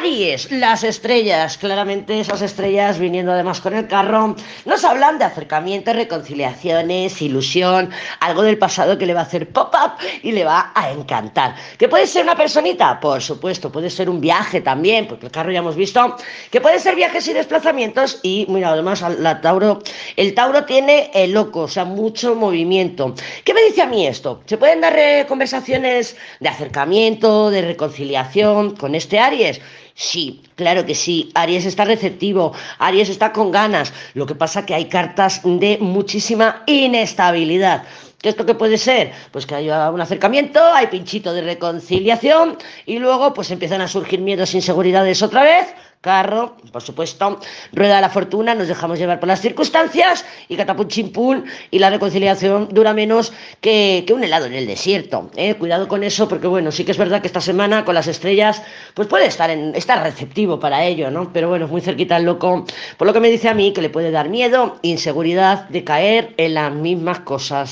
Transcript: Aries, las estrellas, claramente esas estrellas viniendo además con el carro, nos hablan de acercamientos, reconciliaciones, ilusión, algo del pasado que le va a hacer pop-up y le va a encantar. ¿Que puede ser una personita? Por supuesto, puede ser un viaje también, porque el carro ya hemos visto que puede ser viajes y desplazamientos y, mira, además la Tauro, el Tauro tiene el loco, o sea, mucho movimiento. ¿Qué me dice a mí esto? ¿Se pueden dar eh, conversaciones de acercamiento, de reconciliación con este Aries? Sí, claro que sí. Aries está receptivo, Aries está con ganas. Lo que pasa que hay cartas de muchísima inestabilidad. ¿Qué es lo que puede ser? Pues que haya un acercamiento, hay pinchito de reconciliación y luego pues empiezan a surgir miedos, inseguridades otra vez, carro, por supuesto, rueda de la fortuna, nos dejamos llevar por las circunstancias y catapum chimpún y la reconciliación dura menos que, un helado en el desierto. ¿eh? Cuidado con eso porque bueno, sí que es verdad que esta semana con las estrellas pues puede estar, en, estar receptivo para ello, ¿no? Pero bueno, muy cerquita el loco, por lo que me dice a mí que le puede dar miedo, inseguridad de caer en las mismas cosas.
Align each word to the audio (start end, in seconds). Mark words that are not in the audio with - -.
Aries, 0.00 0.50
las 0.50 0.82
estrellas, 0.82 1.58
claramente 1.58 2.20
esas 2.20 2.40
estrellas 2.40 2.98
viniendo 2.98 3.32
además 3.32 3.60
con 3.60 3.74
el 3.74 3.86
carro, 3.86 4.34
nos 4.64 4.82
hablan 4.82 5.18
de 5.18 5.26
acercamientos, 5.26 5.94
reconciliaciones, 5.94 7.20
ilusión, 7.20 7.90
algo 8.20 8.40
del 8.42 8.56
pasado 8.56 8.96
que 8.96 9.04
le 9.04 9.12
va 9.12 9.20
a 9.20 9.24
hacer 9.24 9.50
pop-up 9.50 9.92
y 10.22 10.32
le 10.32 10.44
va 10.44 10.72
a 10.74 10.90
encantar. 10.90 11.54
¿Que 11.76 11.86
puede 11.86 12.06
ser 12.06 12.22
una 12.22 12.34
personita? 12.34 12.98
Por 12.98 13.20
supuesto, 13.20 13.70
puede 13.70 13.90
ser 13.90 14.08
un 14.08 14.22
viaje 14.22 14.62
también, 14.62 15.06
porque 15.06 15.26
el 15.26 15.32
carro 15.32 15.52
ya 15.52 15.58
hemos 15.58 15.76
visto 15.76 16.16
que 16.50 16.62
puede 16.62 16.78
ser 16.78 16.96
viajes 16.96 17.28
y 17.28 17.34
desplazamientos 17.34 18.20
y, 18.22 18.46
mira, 18.48 18.70
además 18.70 19.04
la 19.18 19.42
Tauro, 19.42 19.80
el 20.16 20.34
Tauro 20.34 20.64
tiene 20.64 21.10
el 21.12 21.32
loco, 21.32 21.60
o 21.60 21.68
sea, 21.68 21.84
mucho 21.84 22.34
movimiento. 22.34 23.14
¿Qué 23.44 23.54
me 23.54 23.62
dice 23.62 23.82
a 23.82 23.86
mí 23.86 24.06
esto? 24.06 24.42
¿Se 24.46 24.58
pueden 24.58 24.80
dar 24.80 24.98
eh, 24.98 25.24
conversaciones 25.26 26.16
de 26.40 26.48
acercamiento, 26.48 27.50
de 27.50 27.62
reconciliación 27.62 28.76
con 28.76 28.94
este 28.94 29.18
Aries? 29.18 29.60
Sí, 29.94 30.42
claro 30.56 30.84
que 30.84 30.94
sí. 30.94 31.30
Aries 31.34 31.64
está 31.64 31.84
receptivo, 31.84 32.52
Aries 32.78 33.08
está 33.08 33.32
con 33.32 33.50
ganas. 33.50 33.92
Lo 34.14 34.26
que 34.26 34.34
pasa 34.34 34.66
que 34.66 34.74
hay 34.74 34.86
cartas 34.86 35.40
de 35.44 35.78
muchísima 35.80 36.62
inestabilidad. 36.66 37.84
¿Qué 38.20 38.28
es 38.28 38.36
lo 38.36 38.44
que 38.44 38.54
puede 38.54 38.76
ser? 38.76 39.12
Pues 39.30 39.46
que 39.46 39.54
haya 39.54 39.90
un 39.90 40.00
acercamiento, 40.00 40.62
hay 40.74 40.88
pinchito 40.88 41.32
de 41.32 41.40
reconciliación 41.40 42.58
y 42.84 42.98
luego 42.98 43.32
pues 43.32 43.50
empiezan 43.50 43.80
a 43.80 43.88
surgir 43.88 44.20
miedos, 44.20 44.54
inseguridades 44.54 45.22
otra 45.22 45.42
vez, 45.42 45.68
carro, 46.00 46.56
por 46.72 46.80
supuesto, 46.80 47.38
rueda 47.72 47.96
de 47.96 48.00
la 48.00 48.08
fortuna, 48.08 48.54
nos 48.54 48.68
dejamos 48.68 48.98
llevar 48.98 49.20
por 49.20 49.28
las 49.28 49.42
circunstancias 49.42 50.24
y 50.48 50.56
catapum 50.56 50.88
chimpún 50.88 51.44
y 51.70 51.78
la 51.78 51.90
reconciliación 51.90 52.68
dura 52.72 52.94
menos 52.94 53.34
que, 53.60 54.06
un 54.10 54.24
helado 54.24 54.46
en 54.46 54.54
el 54.54 54.66
desierto. 54.66 55.30
¿eh? 55.36 55.54
Cuidado 55.56 55.88
con 55.88 56.02
eso 56.02 56.26
porque 56.26 56.46
bueno, 56.46 56.72
sí 56.72 56.84
que 56.84 56.92
es 56.92 56.98
verdad 56.98 57.20
que 57.20 57.26
esta 57.26 57.42
semana 57.42 57.84
con 57.84 57.94
las 57.94 58.06
estrellas 58.06 58.62
pues 58.94 59.08
puede 59.08 59.26
estar, 59.26 59.50
en, 59.50 59.74
estar 59.74 60.02
receptivo 60.02 60.58
para 60.58 60.84
ello, 60.84 61.10
¿no? 61.10 61.32
Pero 61.34 61.50
bueno, 61.50 61.68
muy 61.68 61.82
cerquita 61.82 62.16
el 62.16 62.24
loco, 62.24 62.64
por 62.96 63.06
lo 63.06 63.12
que 63.12 63.20
me 63.20 63.30
dice 63.30 63.50
a 63.50 63.54
mí 63.54 63.72
que 63.74 63.82
le 63.82 63.90
puede 63.90 64.10
dar 64.10 64.30
miedo, 64.30 64.78
inseguridad 64.80 65.68
de 65.68 65.84
caer 65.84 66.34
en 66.38 66.54
las 66.54 66.72
mismas 66.72 67.20
cosas. 67.20 67.68